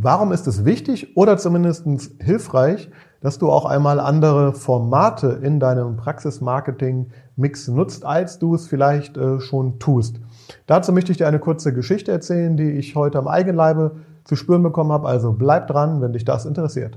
Warum 0.00 0.30
ist 0.30 0.46
es 0.46 0.64
wichtig 0.64 1.16
oder 1.16 1.38
zumindest 1.38 1.84
hilfreich, 2.20 2.88
dass 3.20 3.38
du 3.38 3.50
auch 3.50 3.64
einmal 3.64 3.98
andere 3.98 4.52
Formate 4.52 5.40
in 5.42 5.58
deinem 5.58 5.96
Praxismarketing-Mix 5.96 7.66
nutzt, 7.66 8.04
als 8.04 8.38
du 8.38 8.54
es 8.54 8.68
vielleicht 8.68 9.16
äh, 9.16 9.40
schon 9.40 9.80
tust? 9.80 10.20
Dazu 10.66 10.92
möchte 10.92 11.10
ich 11.10 11.18
dir 11.18 11.26
eine 11.26 11.40
kurze 11.40 11.74
Geschichte 11.74 12.12
erzählen, 12.12 12.56
die 12.56 12.70
ich 12.70 12.94
heute 12.94 13.18
am 13.18 13.26
Eigenleibe 13.26 13.96
zu 14.22 14.36
spüren 14.36 14.62
bekommen 14.62 14.92
habe. 14.92 15.08
Also 15.08 15.32
bleib 15.32 15.66
dran, 15.66 16.00
wenn 16.00 16.12
dich 16.12 16.24
das 16.24 16.46
interessiert. 16.46 16.96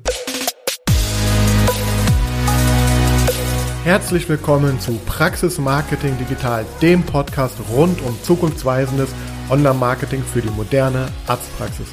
Herzlich 3.83 4.29
willkommen 4.29 4.79
zu 4.79 4.91
Praxis 5.07 5.57
Marketing 5.57 6.15
Digital, 6.19 6.65
dem 6.83 7.01
Podcast 7.01 7.55
rund 7.75 7.99
um 8.05 8.15
zukunftsweisendes 8.21 9.09
Online-Marketing 9.49 10.21
für 10.21 10.41
die 10.41 10.51
moderne 10.51 11.07
Arztpraxis. 11.25 11.87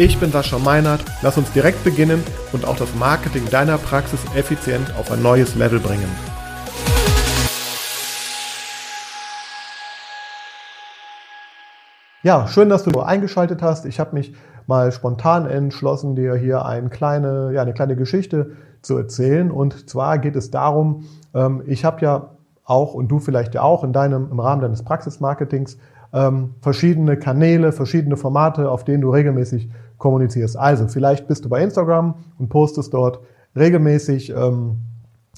Ich 0.00 0.20
bin 0.20 0.30
Sascha 0.30 0.60
Meinert. 0.60 1.04
Lass 1.22 1.38
uns 1.38 1.50
direkt 1.50 1.82
beginnen 1.82 2.22
und 2.52 2.64
auch 2.64 2.76
das 2.76 2.94
Marketing 2.94 3.42
deiner 3.50 3.78
Praxis 3.78 4.20
effizient 4.36 4.94
auf 4.96 5.10
ein 5.10 5.20
neues 5.20 5.56
Level 5.56 5.80
bringen. 5.80 6.08
Ja, 12.22 12.46
schön, 12.46 12.68
dass 12.68 12.84
du 12.84 13.00
eingeschaltet 13.00 13.60
hast. 13.60 13.86
Ich 13.86 13.98
habe 13.98 14.14
mich 14.14 14.34
mal 14.68 14.92
spontan 14.92 15.46
entschlossen, 15.46 16.14
dir 16.14 16.36
hier 16.36 16.64
eine 16.64 16.90
kleine, 16.90 17.50
ja, 17.52 17.62
eine 17.62 17.72
kleine 17.72 17.96
Geschichte 17.96 18.52
zu 18.82 18.96
erzählen. 18.96 19.50
Und 19.50 19.90
zwar 19.90 20.18
geht 20.18 20.36
es 20.36 20.52
darum, 20.52 21.06
ähm, 21.34 21.64
ich 21.66 21.84
habe 21.84 22.02
ja 22.02 22.30
auch 22.62 22.94
und 22.94 23.08
du 23.08 23.18
vielleicht 23.18 23.56
ja 23.56 23.62
auch 23.62 23.82
in 23.82 23.92
deinem, 23.92 24.30
im 24.30 24.38
Rahmen 24.38 24.62
deines 24.62 24.84
Praxismarketings 24.84 25.76
ähm, 26.12 26.54
verschiedene 26.60 27.16
Kanäle, 27.16 27.72
verschiedene 27.72 28.16
Formate, 28.16 28.70
auf 28.70 28.84
denen 28.84 29.02
du 29.02 29.10
regelmäßig 29.10 29.68
kommunizierst. 29.98 30.56
Also 30.56 30.88
vielleicht 30.88 31.28
bist 31.28 31.44
du 31.44 31.48
bei 31.48 31.62
Instagram 31.62 32.14
und 32.38 32.48
postest 32.48 32.94
dort 32.94 33.20
regelmäßig 33.56 34.30
ähm, 34.30 34.78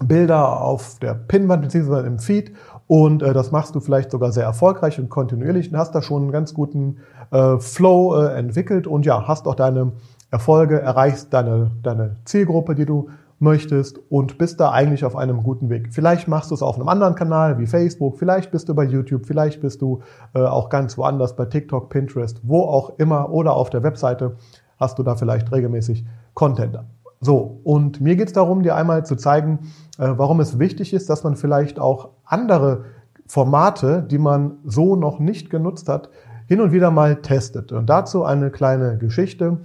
Bilder 0.02 0.62
auf 0.62 0.98
der 0.98 1.14
Pinwand 1.14 1.62
bzw. 1.62 2.06
im 2.06 2.18
Feed 2.18 2.52
und 2.86 3.22
äh, 3.22 3.32
das 3.32 3.50
machst 3.50 3.74
du 3.74 3.80
vielleicht 3.80 4.10
sogar 4.10 4.32
sehr 4.32 4.44
erfolgreich 4.44 4.98
und 4.98 5.10
kontinuierlich 5.10 5.70
und 5.70 5.78
hast 5.78 5.94
da 5.94 6.02
schon 6.02 6.22
einen 6.22 6.32
ganz 6.32 6.54
guten 6.54 6.98
äh, 7.30 7.58
Flow 7.58 8.20
äh, 8.20 8.34
entwickelt 8.34 8.86
und 8.86 9.06
ja, 9.06 9.26
hast 9.26 9.46
auch 9.46 9.54
deine 9.54 9.92
Erfolge, 10.30 10.80
erreichst 10.80 11.32
deine, 11.32 11.70
deine 11.82 12.16
Zielgruppe, 12.24 12.74
die 12.74 12.86
du 12.86 13.08
möchtest 13.40 13.98
und 14.10 14.38
bist 14.38 14.60
da 14.60 14.70
eigentlich 14.70 15.04
auf 15.04 15.16
einem 15.16 15.42
guten 15.42 15.70
Weg. 15.70 15.88
Vielleicht 15.92 16.28
machst 16.28 16.50
du 16.50 16.54
es 16.54 16.62
auf 16.62 16.76
einem 16.76 16.88
anderen 16.88 17.14
Kanal 17.14 17.58
wie 17.58 17.66
Facebook, 17.66 18.18
vielleicht 18.18 18.50
bist 18.50 18.68
du 18.68 18.74
bei 18.74 18.84
YouTube, 18.84 19.26
vielleicht 19.26 19.60
bist 19.60 19.82
du 19.82 20.00
äh, 20.34 20.40
auch 20.40 20.68
ganz 20.68 20.96
woanders 20.96 21.34
bei 21.34 21.46
TikTok, 21.46 21.88
Pinterest, 21.88 22.40
wo 22.42 22.62
auch 22.62 22.98
immer 22.98 23.30
oder 23.30 23.54
auf 23.54 23.70
der 23.70 23.82
Webseite 23.82 24.36
hast 24.78 24.98
du 24.98 25.02
da 25.02 25.16
vielleicht 25.16 25.50
regelmäßig 25.50 26.04
Content. 26.34 26.78
So, 27.22 27.60
und 27.64 28.00
mir 28.00 28.16
geht 28.16 28.28
es 28.28 28.32
darum, 28.32 28.62
dir 28.62 28.76
einmal 28.76 29.04
zu 29.04 29.16
zeigen, 29.16 29.70
äh, 29.98 30.08
warum 30.16 30.40
es 30.40 30.58
wichtig 30.58 30.92
ist, 30.92 31.10
dass 31.10 31.24
man 31.24 31.36
vielleicht 31.36 31.78
auch 31.78 32.10
andere 32.24 32.84
Formate, 33.26 34.02
die 34.02 34.18
man 34.18 34.58
so 34.64 34.96
noch 34.96 35.18
nicht 35.18 35.50
genutzt 35.50 35.88
hat, 35.88 36.10
hin 36.46 36.60
und 36.60 36.72
wieder 36.72 36.90
mal 36.90 37.22
testet. 37.22 37.72
Und 37.72 37.88
dazu 37.88 38.24
eine 38.24 38.50
kleine 38.50 38.98
Geschichte. 38.98 39.58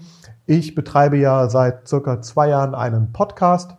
Ich 0.48 0.76
betreibe 0.76 1.18
ja 1.18 1.50
seit 1.50 1.88
circa 1.88 2.22
zwei 2.22 2.50
Jahren 2.50 2.76
einen 2.76 3.12
Podcast, 3.12 3.76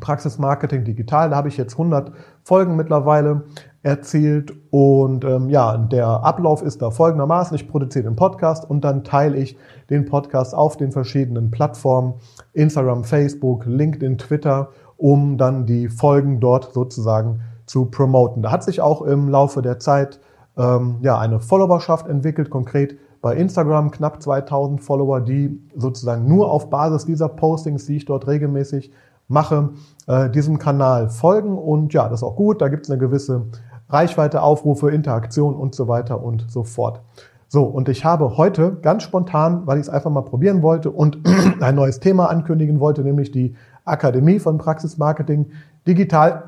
Praxis 0.00 0.38
Marketing 0.38 0.84
Digital. 0.84 1.30
Da 1.30 1.36
habe 1.36 1.48
ich 1.48 1.56
jetzt 1.56 1.72
100 1.72 2.12
Folgen 2.44 2.76
mittlerweile 2.76 3.44
erzielt 3.82 4.52
und 4.70 5.24
ähm, 5.24 5.48
ja, 5.48 5.78
der 5.78 6.06
Ablauf 6.06 6.62
ist 6.62 6.82
da 6.82 6.90
folgendermaßen. 6.90 7.54
Ich 7.54 7.68
produziere 7.68 8.04
den 8.04 8.16
Podcast 8.16 8.68
und 8.68 8.82
dann 8.82 9.02
teile 9.02 9.38
ich 9.38 9.56
den 9.88 10.04
Podcast 10.04 10.54
auf 10.54 10.76
den 10.76 10.92
verschiedenen 10.92 11.50
Plattformen, 11.50 12.14
Instagram, 12.52 13.04
Facebook, 13.04 13.64
LinkedIn, 13.64 14.18
Twitter, 14.18 14.68
um 14.98 15.38
dann 15.38 15.64
die 15.64 15.88
Folgen 15.88 16.38
dort 16.38 16.74
sozusagen 16.74 17.40
zu 17.64 17.86
promoten. 17.86 18.42
Da 18.42 18.50
hat 18.50 18.62
sich 18.62 18.82
auch 18.82 19.00
im 19.00 19.30
Laufe 19.30 19.62
der 19.62 19.78
Zeit 19.78 20.20
ähm, 20.58 20.96
ja, 21.00 21.18
eine 21.18 21.40
Followerschaft 21.40 22.08
entwickelt, 22.08 22.50
konkret 22.50 22.98
bei 23.20 23.34
Instagram 23.34 23.90
knapp 23.90 24.22
2000 24.22 24.82
Follower, 24.82 25.20
die 25.20 25.60
sozusagen 25.76 26.26
nur 26.26 26.50
auf 26.50 26.70
Basis 26.70 27.04
dieser 27.04 27.28
Postings, 27.28 27.86
die 27.86 27.96
ich 27.96 28.04
dort 28.04 28.26
regelmäßig 28.26 28.92
mache, 29.28 29.70
äh, 30.06 30.30
diesem 30.30 30.58
Kanal 30.58 31.08
folgen. 31.10 31.58
Und 31.58 31.92
ja, 31.92 32.08
das 32.08 32.20
ist 32.20 32.24
auch 32.24 32.36
gut. 32.36 32.60
Da 32.60 32.68
gibt 32.68 32.86
es 32.86 32.90
eine 32.90 32.98
gewisse 32.98 33.46
Reichweite, 33.88 34.42
Aufrufe, 34.42 34.90
Interaktion 34.90 35.54
und 35.54 35.74
so 35.74 35.88
weiter 35.88 36.22
und 36.22 36.50
so 36.50 36.64
fort. 36.64 37.02
So, 37.50 37.64
und 37.64 37.88
ich 37.88 38.04
habe 38.04 38.36
heute 38.36 38.76
ganz 38.82 39.04
spontan, 39.04 39.66
weil 39.66 39.78
ich 39.78 39.86
es 39.86 39.88
einfach 39.88 40.10
mal 40.10 40.22
probieren 40.22 40.62
wollte 40.62 40.90
und 40.90 41.18
ein 41.60 41.74
neues 41.74 41.98
Thema 41.98 42.28
ankündigen 42.28 42.78
wollte, 42.78 43.02
nämlich 43.02 43.30
die 43.30 43.54
Akademie 43.86 44.38
von 44.38 44.58
Praxismarketing 44.58 45.46
digital, 45.86 46.44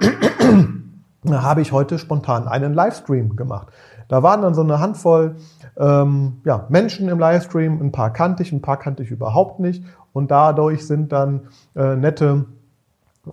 habe 1.31 1.63
ich 1.63 1.73
heute 1.73 1.99
spontan 1.99 2.49
einen 2.49 2.75
Livestream 2.75 3.35
gemacht. 3.35 3.69
Da 4.09 4.23
waren 4.23 4.43
dann 4.43 4.55
so 4.55 4.63
eine 4.63 4.81
Handvoll 4.81 5.37
ähm, 5.79 6.41
ja, 6.45 6.67
Menschen 6.69 7.09
im 7.09 7.19
Livestream, 7.19 7.81
ein 7.81 7.93
paar 7.93 8.13
kannte 8.13 8.43
ich, 8.43 8.53
ein 8.53 8.63
paar 8.63 8.79
kannte 8.79 9.03
ich 9.03 9.11
überhaupt 9.11 9.61
nicht. 9.61 9.85
Und 10.13 10.31
dadurch 10.31 10.87
sind 10.87 11.13
dann 11.13 11.49
äh, 11.77 11.97
nette 11.97 12.47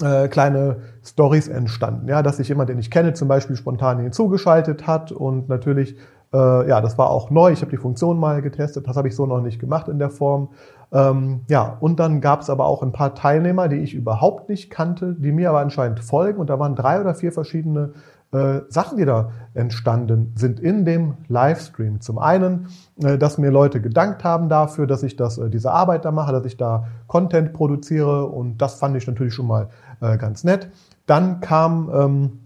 äh, 0.01 0.27
kleine 0.27 0.77
Stories 1.03 1.47
entstanden. 1.47 2.07
Ja, 2.07 2.21
dass 2.21 2.37
sich 2.37 2.49
jemand, 2.49 2.69
den 2.69 2.79
ich 2.79 2.91
kenne, 2.91 3.13
zum 3.13 3.27
Beispiel 3.27 3.55
spontan 3.55 3.99
hinzugeschaltet 3.99 4.85
hat 4.85 5.11
und 5.11 5.49
natürlich, 5.49 5.95
äh, 6.33 6.69
ja, 6.69 6.81
das 6.81 6.97
war 6.97 7.09
auch 7.09 7.29
neu. 7.29 7.51
Ich 7.51 7.61
habe 7.61 7.71
die 7.71 7.77
Funktion 7.77 8.19
mal 8.19 8.41
getestet, 8.41 8.87
das 8.87 8.97
habe 8.97 9.07
ich 9.07 9.15
so 9.15 9.25
noch 9.25 9.41
nicht 9.41 9.59
gemacht 9.59 9.87
in 9.87 9.97
der 9.97 10.09
Form. 10.09 10.49
Ähm, 10.91 11.41
ja, 11.47 11.77
und 11.79 11.99
dann 11.99 12.21
gab 12.21 12.41
es 12.41 12.49
aber 12.49 12.65
auch 12.65 12.81
ein 12.81 12.91
paar 12.91 13.13
Teilnehmer, 13.15 13.67
die 13.67 13.77
ich 13.77 13.93
überhaupt 13.93 14.49
nicht 14.49 14.69
kannte, 14.69 15.15
die 15.17 15.31
mir 15.31 15.49
aber 15.49 15.59
anscheinend 15.59 15.99
folgen. 16.01 16.39
Und 16.39 16.49
da 16.49 16.59
waren 16.59 16.75
drei 16.75 17.01
oder 17.01 17.13
vier 17.15 17.31
verschiedene 17.31 17.93
äh, 18.33 18.61
Sachen, 18.69 18.97
die 18.97 19.05
da 19.05 19.31
entstanden 19.53 20.33
sind 20.35 20.59
in 20.59 20.83
dem 20.83 21.15
Livestream. 21.27 22.01
Zum 22.01 22.19
einen, 22.19 22.67
äh, 23.01 23.17
dass 23.17 23.37
mir 23.37 23.51
Leute 23.51 23.81
gedankt 23.81 24.23
haben 24.23 24.49
dafür, 24.49 24.85
dass 24.85 25.03
ich 25.03 25.15
das, 25.15 25.37
äh, 25.37 25.49
diese 25.49 25.71
Arbeit 25.71 26.05
da 26.05 26.11
mache, 26.11 26.31
dass 26.33 26.45
ich 26.45 26.57
da 26.57 26.87
Content 27.07 27.53
produziere 27.53 28.25
und 28.25 28.57
das 28.57 28.75
fand 28.75 28.97
ich 28.97 29.07
natürlich 29.07 29.33
schon 29.33 29.47
mal 29.47 29.69
äh, 30.01 30.17
ganz 30.17 30.43
nett. 30.43 30.69
Dann 31.05 31.39
kam 31.39 31.89
ähm, 31.93 32.39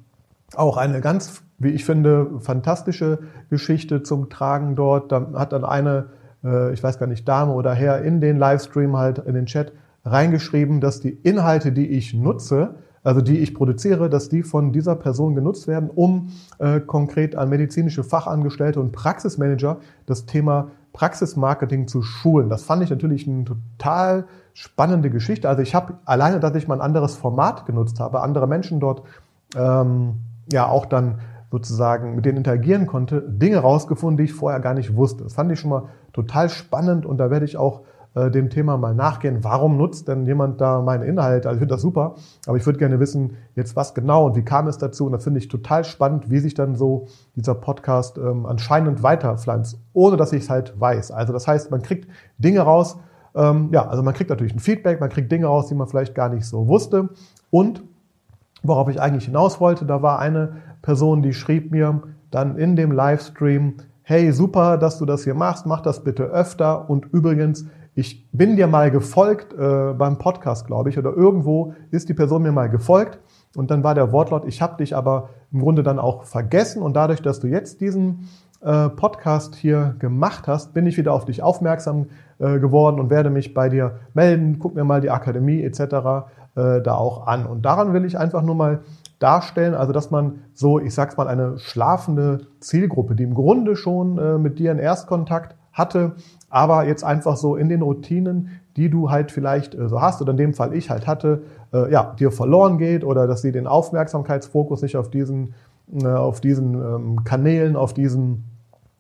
auch 0.56 0.78
eine 0.78 1.02
ganz, 1.02 1.41
wie 1.58 1.70
ich 1.70 1.86
finde, 1.86 2.40
fantastische 2.40 3.20
Geschichte 3.50 4.03
zum 4.03 4.30
Tragen 4.30 4.75
dort. 4.75 5.12
Da 5.12 5.31
hat 5.34 5.52
dann 5.52 5.66
eine, 5.66 6.08
äh, 6.44 6.74
ich 6.74 6.84
weiß 6.84 7.00
gar 7.00 7.08
nicht, 7.08 7.28
Dame 7.28 7.53
oder 7.53 7.74
Herr 7.74 8.02
in 8.03 8.22
den 8.22 8.38
Livestream 8.38 8.97
halt, 8.97 9.20
in 9.20 9.34
den 9.34 9.47
Chat 9.47 9.74
reingeschrieben, 10.06 10.81
dass 10.81 11.00
die 11.00 11.12
Inhalte, 11.12 11.72
die 11.72 11.88
ich 11.88 12.14
nutze, 12.14 12.75
also 13.03 13.22
die 13.22 13.39
ich 13.39 13.53
produziere, 13.53 14.09
dass 14.09 14.29
die 14.29 14.44
von 14.44 14.72
dieser 14.72 14.95
Person 14.95 15.35
genutzt 15.35 15.67
werden, 15.67 15.89
um 15.89 16.29
äh, 16.59 16.79
konkret 16.79 17.35
an 17.35 17.50
medizinische 17.50 18.03
Fachangestellte 18.03 18.79
und 18.79 18.91
Praxismanager 18.91 19.78
das 20.06 20.25
Thema 20.25 20.69
Praxismarketing 20.94 21.88
zu 21.88 22.01
schulen. 22.01 22.50
Das 22.50 22.63
fand 22.63 22.84
ich 22.84 22.90
natürlich 22.90 23.28
eine 23.28 23.45
total 23.45 24.25
spannende 24.53 25.09
Geschichte. 25.09 25.47
Also 25.47 25.61
ich 25.61 25.73
habe 25.73 25.95
alleine, 26.06 26.40
dass 26.40 26.53
ich 26.56 26.67
mal 26.67 26.75
ein 26.75 26.81
anderes 26.81 27.16
Format 27.16 27.66
genutzt 27.66 28.00
habe, 28.00 28.22
andere 28.22 28.47
Menschen 28.47 28.79
dort 28.79 29.03
ähm, 29.56 30.16
ja 30.51 30.67
auch 30.67 30.85
dann 30.85 31.19
sozusagen 31.50 32.16
mit 32.16 32.25
denen 32.25 32.38
interagieren 32.38 32.88
konnte, 32.88 33.22
Dinge 33.22 33.57
rausgefunden, 33.57 34.17
die 34.17 34.23
ich 34.23 34.34
vorher 34.34 34.59
gar 34.59 34.73
nicht 34.73 34.95
wusste. 34.95 35.23
Das 35.23 35.34
fand 35.34 35.51
ich 35.51 35.59
schon 35.59 35.69
mal 35.69 35.90
total 36.13 36.50
spannend 36.50 37.06
und 37.06 37.17
da 37.17 37.29
werde 37.29 37.45
ich 37.45 37.57
auch 37.57 37.81
äh, 38.13 38.29
dem 38.29 38.49
Thema 38.49 38.77
mal 38.77 38.94
nachgehen. 38.94 39.44
Warum 39.44 39.77
nutzt 39.77 40.07
denn 40.07 40.25
jemand 40.25 40.59
da 40.59 40.81
meine 40.81 41.05
Inhalte? 41.05 41.47
Also 41.47 41.57
ich 41.57 41.59
finde 41.59 41.75
das 41.75 41.81
super, 41.81 42.16
aber 42.45 42.57
ich 42.57 42.66
würde 42.66 42.79
gerne 42.79 42.99
wissen, 42.99 43.38
jetzt 43.55 43.75
was 43.75 43.94
genau 43.94 44.25
und 44.25 44.35
wie 44.35 44.44
kam 44.44 44.67
es 44.67 44.77
dazu? 44.77 45.05
Und 45.05 45.13
das 45.13 45.23
finde 45.23 45.39
ich 45.39 45.47
total 45.47 45.83
spannend, 45.83 46.29
wie 46.29 46.39
sich 46.39 46.53
dann 46.53 46.75
so 46.75 47.07
dieser 47.35 47.55
Podcast 47.55 48.17
ähm, 48.17 48.45
anscheinend 48.45 49.01
weiterpflanzt, 49.03 49.79
ohne 49.94 50.17
dass 50.17 50.33
ich 50.33 50.44
es 50.44 50.49
halt 50.49 50.79
weiß. 50.79 51.11
Also 51.11 51.31
das 51.33 51.47
heißt, 51.47 51.72
man 51.72 51.81
kriegt 51.81 52.09
Dinge 52.38 52.61
raus, 52.61 52.97
ähm, 53.33 53.69
ja, 53.72 53.88
also 53.88 54.03
man 54.03 54.13
kriegt 54.13 54.29
natürlich 54.29 54.53
ein 54.53 54.59
Feedback, 54.59 54.99
man 54.99 55.09
kriegt 55.09 55.31
Dinge 55.31 55.46
raus, 55.46 55.67
die 55.67 55.75
man 55.75 55.87
vielleicht 55.87 56.16
gar 56.16 56.29
nicht 56.29 56.46
so 56.46 56.67
wusste. 56.67 57.09
Und 57.49 57.84
worauf 58.64 58.90
ich 58.90 59.02
eigentlich 59.02 59.25
hinaus 59.25 59.59
wollte, 59.59 59.85
da 59.85 60.02
war 60.02 60.19
eine 60.19 60.57
Person, 60.81 61.22
die 61.22 61.34
schrieb 61.34 61.72
mir 61.72 62.02
dann 62.29 62.57
in 62.57 62.75
dem 62.75 62.91
Livestream, 62.91 63.75
hey, 64.03 64.31
super, 64.31 64.78
dass 64.78 64.97
du 64.97 65.05
das 65.05 65.23
hier 65.23 65.35
machst, 65.35 65.66
mach 65.66 65.81
das 65.81 66.03
bitte 66.03 66.23
öfter 66.23 66.90
und 66.90 67.05
übrigens, 67.14 67.66
ich 67.93 68.29
bin 68.32 68.55
dir 68.55 68.67
mal 68.67 68.91
gefolgt 68.91 69.53
äh, 69.53 69.93
beim 69.93 70.17
Podcast, 70.17 70.67
glaube 70.67 70.90
ich, 70.90 70.97
oder 70.97 71.14
irgendwo 71.14 71.73
ist 71.91 72.09
die 72.09 72.14
Person 72.14 72.43
mir 72.43 72.52
mal 72.52 72.70
gefolgt 72.70 73.20
und 73.55 73.70
dann 73.70 73.84
war 73.84 73.96
der 73.96 74.11
Wortlaut, 74.11 74.46
ich 74.46 74.61
habe 74.61 74.78
dich 74.78 74.96
aber 74.96 75.29
im 75.52 75.59
Grunde 75.59 75.84
dann 75.84 75.99
auch 75.99 76.23
vergessen 76.23 76.82
und 76.82 76.96
dadurch, 76.96 77.22
dass 77.22 77.40
du 77.40 77.47
jetzt 77.47 77.82
diesen 77.82 78.29
äh, 78.61 78.90
Podcast 78.90 79.55
hier 79.55 79.96
gemacht 79.99 80.47
hast, 80.47 80.73
bin 80.73 80.85
ich 80.85 80.97
wieder 80.97 81.14
auf 81.14 81.26
dich 81.26 81.43
aufmerksam 81.43 82.08
äh, 82.40 82.59
geworden 82.59 82.99
und 82.99 83.09
werde 83.09 83.29
mich 83.29 83.53
bei 83.53 83.70
dir 83.70 83.99
melden. 84.14 84.59
Guck 84.59 84.76
mir 84.76 84.84
mal 84.84 85.02
die 85.02 85.09
Akademie 85.09 85.61
etc. 85.64 85.79
Äh, 86.55 86.82
da 86.82 86.96
auch 86.96 87.28
an. 87.28 87.46
Und 87.46 87.64
daran 87.66 87.93
will 87.93 88.05
ich 88.05 88.17
einfach 88.17 88.43
nur 88.43 88.55
mal 88.55 88.82
darstellen, 89.20 89.73
also 89.73 89.93
dass 89.93 90.11
man 90.11 90.43
so, 90.53 90.79
ich 90.79 90.93
sag's 90.93 91.17
mal, 91.17 91.28
eine 91.28 91.59
schlafende 91.59 92.47
Zielgruppe, 92.59 93.16
die 93.16 93.23
im 93.23 93.34
Grunde 93.34 93.76
schon 93.76 94.17
äh, 94.17 94.38
mit 94.38 94.59
dir 94.59 94.72
in 94.72 94.79
Erstkontakt 94.79 95.55
hatte, 95.73 96.14
aber 96.50 96.85
jetzt 96.85 97.03
einfach 97.03 97.38
so 97.38 97.56
in 97.56 97.70
den 97.70 97.82
Routinen, 97.82 98.50
die 98.76 98.90
du 98.90 99.09
halt 99.09 99.32
vielleicht 99.32 99.76
äh, 99.76 99.88
so 99.88 100.02
hast 100.02 100.22
oder 100.22 100.32
in 100.32 100.38
dem 100.38 100.53
Fall 100.53 100.73
ich 100.73 100.90
halt 100.90 101.08
hatte, 101.08 101.44
äh, 101.73 101.91
ja, 101.91 102.16
dir 102.18 102.32
verloren 102.32 102.78
geht 102.78 103.03
oder 103.03 103.28
dass 103.28 103.41
sie 103.41 103.52
den 103.52 103.68
Aufmerksamkeitsfokus 103.68 104.82
nicht 104.82 104.97
auf 104.97 105.09
diesen, 105.09 105.53
äh, 105.94 106.08
auf 106.08 106.41
diesen 106.41 106.76
ähm, 106.76 107.23
Kanälen, 107.23 107.76
auf 107.76 107.94
diesen 107.94 108.46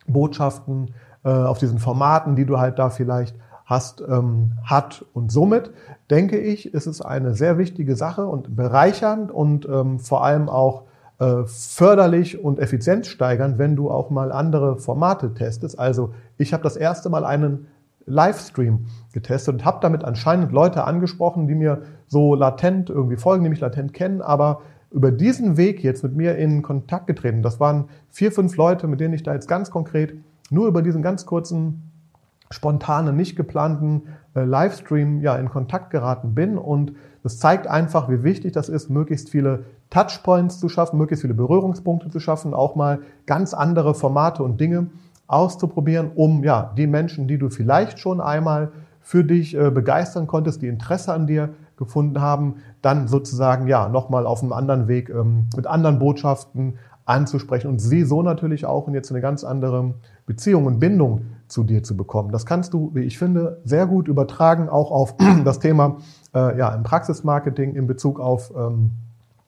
Botschaften, 0.07 0.91
auf 1.23 1.59
diesen 1.59 1.77
Formaten, 1.77 2.35
die 2.35 2.47
du 2.47 2.57
halt 2.57 2.79
da 2.79 2.89
vielleicht 2.89 3.35
hast, 3.71 4.01
ähm, 4.01 4.53
hat. 4.63 5.05
Und 5.13 5.31
somit 5.31 5.71
denke 6.09 6.37
ich, 6.37 6.73
ist 6.73 6.87
es 6.87 7.01
eine 7.01 7.33
sehr 7.35 7.57
wichtige 7.57 7.95
Sache 7.95 8.27
und 8.27 8.55
bereichernd 8.55 9.31
und 9.31 9.67
ähm, 9.67 9.99
vor 9.99 10.23
allem 10.23 10.49
auch 10.49 10.83
förderlich 11.45 12.43
und 12.43 12.59
effizienzsteigernd, 12.59 13.57
wenn 13.57 13.75
du 13.75 13.91
auch 13.91 14.09
mal 14.09 14.31
andere 14.31 14.77
Formate 14.77 15.33
testest. 15.33 15.77
Also 15.77 16.13
ich 16.37 16.53
habe 16.53 16.63
das 16.63 16.75
erste 16.75 17.09
Mal 17.09 17.25
einen 17.25 17.67
Livestream 18.05 18.87
getestet 19.13 19.53
und 19.53 19.65
habe 19.65 19.77
damit 19.81 20.03
anscheinend 20.03 20.51
Leute 20.51 20.83
angesprochen, 20.83 21.47
die 21.47 21.55
mir 21.55 21.83
so 22.07 22.33
latent 22.35 22.89
irgendwie 22.89 23.17
folgen, 23.17 23.43
die 23.43 23.49
mich 23.49 23.59
latent 23.59 23.93
kennen, 23.93 24.21
aber 24.21 24.61
über 24.91 25.11
diesen 25.11 25.57
Weg 25.57 25.83
jetzt 25.83 26.03
mit 26.03 26.15
mir 26.15 26.37
in 26.37 26.61
Kontakt 26.61 27.07
getreten. 27.07 27.41
Das 27.41 27.59
waren 27.59 27.85
vier, 28.09 28.31
fünf 28.31 28.57
Leute, 28.57 28.87
mit 28.87 28.99
denen 28.99 29.13
ich 29.13 29.23
da 29.23 29.33
jetzt 29.33 29.47
ganz 29.47 29.71
konkret 29.71 30.15
nur 30.49 30.67
über 30.67 30.81
diesen 30.81 31.01
ganz 31.01 31.25
kurzen, 31.25 31.91
spontanen, 32.49 33.15
nicht 33.15 33.37
geplanten 33.37 34.03
äh, 34.07 34.09
Livestream 34.33 35.21
ja 35.21 35.35
in 35.35 35.49
Kontakt 35.49 35.89
geraten 35.89 36.33
bin. 36.33 36.57
Und 36.57 36.93
das 37.23 37.39
zeigt 37.39 37.67
einfach, 37.67 38.09
wie 38.09 38.23
wichtig 38.23 38.53
das 38.53 38.69
ist, 38.69 38.89
möglichst 38.89 39.29
viele 39.29 39.65
Touchpoints 39.89 40.59
zu 40.59 40.69
schaffen, 40.69 40.97
möglichst 40.97 41.21
viele 41.21 41.33
Berührungspunkte 41.33 42.09
zu 42.09 42.19
schaffen, 42.19 42.53
auch 42.53 42.75
mal 42.75 42.99
ganz 43.25 43.53
andere 43.53 43.93
Formate 43.93 44.43
und 44.43 44.59
Dinge 44.59 44.87
auszuprobieren, 45.27 46.11
um 46.15 46.43
ja 46.43 46.73
die 46.77 46.87
Menschen, 46.87 47.27
die 47.27 47.37
du 47.37 47.49
vielleicht 47.49 47.99
schon 47.99 48.21
einmal 48.21 48.71
für 49.01 49.23
dich 49.23 49.55
äh, 49.55 49.71
begeistern 49.71 50.27
konntest, 50.27 50.61
die 50.61 50.67
Interesse 50.67 51.13
an 51.13 51.27
dir 51.27 51.49
gefunden 51.77 52.21
haben, 52.21 52.57
dann 52.81 53.07
sozusagen 53.07 53.67
ja 53.67 53.89
nochmal 53.89 54.27
auf 54.27 54.43
einem 54.43 54.53
anderen 54.53 54.87
Weg 54.87 55.09
ähm, 55.09 55.47
mit 55.55 55.65
anderen 55.65 55.99
Botschaften 55.99 56.77
anzusprechen 57.05 57.67
und 57.67 57.79
sie 57.79 58.03
so 58.03 58.21
natürlich 58.21 58.65
auch 58.65 58.87
in 58.87 58.93
jetzt 58.93 59.11
eine 59.11 59.21
ganz 59.21 59.43
andere 59.43 59.93
Beziehung 60.25 60.65
und 60.65 60.79
Bindung 60.79 61.25
zu 61.47 61.63
dir 61.63 61.83
zu 61.83 61.97
bekommen. 61.97 62.31
Das 62.31 62.45
kannst 62.45 62.73
du, 62.73 62.91
wie 62.93 63.01
ich 63.01 63.17
finde, 63.17 63.59
sehr 63.65 63.87
gut 63.87 64.07
übertragen, 64.07 64.69
auch 64.69 64.91
auf 64.91 65.15
das 65.43 65.59
Thema 65.59 65.97
äh, 66.33 66.57
ja, 66.57 66.73
im 66.73 66.83
Praxismarketing 66.83 67.75
in 67.75 67.87
Bezug 67.87 68.19
auf 68.19 68.51
ähm, 68.55 68.91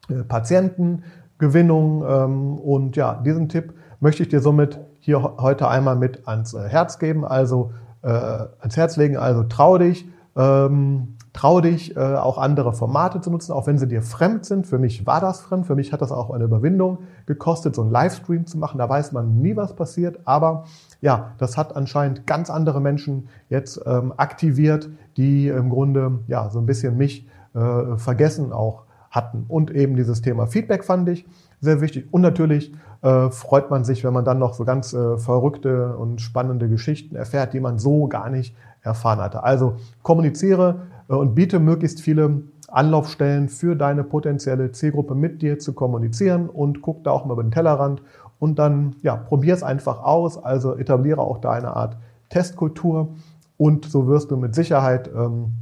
äh, 0.09 0.23
Patientengewinnung. 0.23 2.03
Ähm, 2.07 2.57
und 2.59 2.95
ja, 2.95 3.15
diesen 3.15 3.49
Tipp 3.49 3.73
möchte 3.99 4.23
ich 4.23 4.29
dir 4.29 4.41
somit 4.41 4.79
hier 4.99 5.21
heute 5.21 5.67
einmal 5.67 5.95
mit 5.95 6.27
ans 6.27 6.53
äh, 6.53 6.67
Herz 6.67 6.99
geben, 6.99 7.25
also 7.25 7.71
äh, 8.01 8.07
ans 8.07 8.75
Herz 8.75 8.97
legen. 8.97 9.17
Also 9.17 9.43
trau 9.43 9.77
dich, 9.77 10.07
ähm, 10.35 11.15
trau 11.33 11.61
dich, 11.61 11.97
äh, 11.97 11.99
auch 11.99 12.37
andere 12.37 12.73
Formate 12.73 13.19
zu 13.19 13.31
nutzen, 13.31 13.51
auch 13.51 13.65
wenn 13.65 13.79
sie 13.79 13.87
dir 13.87 14.03
fremd 14.03 14.45
sind. 14.45 14.67
Für 14.67 14.77
mich 14.77 15.05
war 15.05 15.19
das 15.19 15.41
fremd, 15.41 15.65
für 15.65 15.75
mich 15.75 15.91
hat 15.91 16.01
das 16.01 16.11
auch 16.11 16.29
eine 16.29 16.43
Überwindung 16.43 16.99
gekostet, 17.25 17.75
so 17.75 17.81
einen 17.81 17.91
Livestream 17.91 18.45
zu 18.45 18.57
machen. 18.59 18.77
Da 18.77 18.87
weiß 18.87 19.11
man 19.11 19.41
nie, 19.41 19.55
was 19.55 19.75
passiert, 19.75 20.19
aber 20.25 20.65
ja, 21.01 21.31
das 21.39 21.57
hat 21.57 21.75
anscheinend 21.75 22.27
ganz 22.27 22.49
andere 22.49 22.79
Menschen 22.79 23.27
jetzt 23.49 23.81
ähm, 23.85 24.13
aktiviert, 24.15 24.89
die 25.17 25.47
im 25.47 25.69
Grunde 25.69 26.19
ja 26.27 26.49
so 26.49 26.59
ein 26.59 26.67
bisschen 26.67 26.97
mich 26.97 27.27
äh, 27.55 27.97
vergessen 27.97 28.53
auch 28.53 28.83
hatten. 29.09 29.45
Und 29.47 29.71
eben 29.71 29.95
dieses 29.95 30.21
Thema 30.21 30.47
Feedback 30.47 30.83
fand 30.83 31.09
ich 31.09 31.25
sehr 31.59 31.81
wichtig. 31.81 32.07
Und 32.11 32.21
natürlich 32.21 32.73
äh, 33.01 33.29
freut 33.29 33.69
man 33.69 33.83
sich, 33.83 34.03
wenn 34.03 34.13
man 34.13 34.25
dann 34.25 34.39
noch 34.39 34.53
so 34.53 34.65
ganz 34.65 34.93
äh, 34.93 35.17
verrückte 35.17 35.97
und 35.97 36.21
spannende 36.21 36.69
Geschichten 36.69 37.15
erfährt, 37.15 37.53
die 37.53 37.59
man 37.59 37.77
so 37.77 38.07
gar 38.07 38.29
nicht 38.29 38.55
erfahren 38.81 39.19
hatte. 39.19 39.43
Also 39.43 39.75
kommuniziere 40.01 40.81
und 41.15 41.35
biete 41.35 41.59
möglichst 41.59 42.01
viele 42.01 42.43
Anlaufstellen 42.67 43.49
für 43.49 43.75
deine 43.75 44.03
potenzielle 44.03 44.71
Zielgruppe 44.71 45.15
mit 45.15 45.41
dir 45.41 45.59
zu 45.59 45.73
kommunizieren 45.73 46.49
und 46.49 46.81
guck 46.81 47.03
da 47.03 47.11
auch 47.11 47.25
mal 47.25 47.33
über 47.33 47.43
den 47.43 47.51
Tellerrand 47.51 48.01
und 48.39 48.57
dann 48.59 48.95
ja, 49.03 49.15
probier 49.15 49.53
es 49.53 49.63
einfach 49.63 50.03
aus. 50.03 50.43
Also 50.43 50.75
etabliere 50.75 51.21
auch 51.21 51.37
da 51.37 51.51
eine 51.51 51.75
Art 51.75 51.97
Testkultur 52.29 53.15
und 53.57 53.85
so 53.85 54.07
wirst 54.07 54.31
du 54.31 54.37
mit 54.37 54.55
Sicherheit 54.55 55.09
ähm, 55.15 55.53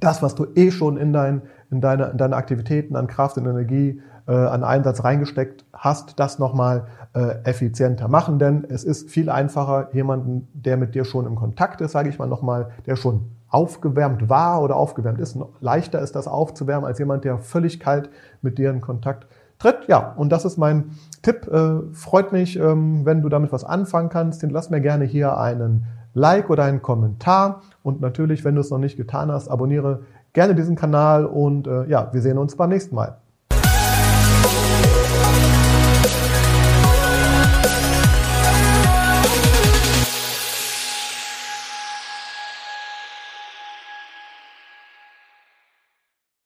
das, 0.00 0.22
was 0.22 0.34
du 0.34 0.46
eh 0.54 0.70
schon 0.70 0.96
in, 0.96 1.12
dein, 1.12 1.42
in, 1.70 1.80
deine, 1.80 2.06
in 2.06 2.18
deine 2.18 2.36
Aktivitäten 2.36 2.96
an 2.96 3.06
Kraft 3.06 3.36
und 3.36 3.46
Energie 3.46 4.00
äh, 4.26 4.32
an 4.32 4.64
Einsatz 4.64 5.04
reingesteckt 5.04 5.64
hast, 5.72 6.18
das 6.20 6.38
nochmal 6.38 6.86
äh, 7.14 7.42
effizienter 7.44 8.08
machen. 8.08 8.38
Denn 8.38 8.64
es 8.68 8.84
ist 8.84 9.10
viel 9.10 9.30
einfacher, 9.30 9.88
jemanden, 9.92 10.48
der 10.54 10.76
mit 10.76 10.94
dir 10.94 11.04
schon 11.04 11.26
im 11.26 11.36
Kontakt 11.36 11.80
ist, 11.80 11.92
sage 11.92 12.08
ich 12.08 12.18
mal 12.18 12.28
nochmal, 12.28 12.70
der 12.86 12.96
schon 12.96 13.30
aufgewärmt 13.50 14.28
war 14.28 14.62
oder 14.62 14.76
aufgewärmt 14.76 15.20
ist. 15.20 15.38
Leichter 15.60 16.00
ist 16.00 16.14
das 16.14 16.28
aufzuwärmen 16.28 16.86
als 16.86 16.98
jemand, 16.98 17.24
der 17.24 17.38
völlig 17.38 17.80
kalt 17.80 18.08
mit 18.42 18.58
dir 18.58 18.70
in 18.70 18.80
Kontakt 18.80 19.26
tritt. 19.58 19.88
Ja, 19.88 20.14
und 20.16 20.30
das 20.30 20.44
ist 20.44 20.56
mein 20.56 20.92
Tipp. 21.22 21.46
Äh, 21.48 21.92
freut 21.92 22.32
mich, 22.32 22.58
ähm, 22.58 23.04
wenn 23.04 23.22
du 23.22 23.28
damit 23.28 23.52
was 23.52 23.64
anfangen 23.64 24.08
kannst. 24.08 24.42
Lass 24.42 24.70
mir 24.70 24.80
gerne 24.80 25.04
hier 25.04 25.36
einen 25.36 25.86
Like 26.14 26.48
oder 26.48 26.64
einen 26.64 26.82
Kommentar. 26.82 27.62
Und 27.82 28.00
natürlich, 28.00 28.44
wenn 28.44 28.54
du 28.54 28.60
es 28.60 28.70
noch 28.70 28.78
nicht 28.78 28.96
getan 28.96 29.30
hast, 29.30 29.48
abonniere 29.48 30.00
gerne 30.32 30.54
diesen 30.54 30.76
Kanal 30.76 31.26
und 31.26 31.66
äh, 31.66 31.86
ja, 31.86 32.08
wir 32.12 32.22
sehen 32.22 32.38
uns 32.38 32.56
beim 32.56 32.70
nächsten 32.70 32.94
Mal. 32.94 33.18